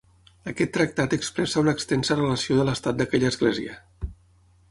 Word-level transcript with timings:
Aquest 0.51 0.71
tractat 0.77 1.11
expressa 1.17 1.61
una 1.65 1.75
extensa 1.77 2.17
relació 2.17 2.57
de 2.61 2.65
l'estat 2.71 2.99
d'aquella 3.01 3.33
església. 3.35 3.77